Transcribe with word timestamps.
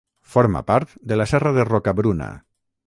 Forma 0.35 0.61
part 0.71 0.95
de 1.11 1.21
la 1.21 1.29
serra 1.33 1.53
de 1.59 1.69
Rocabruna. 1.71 2.31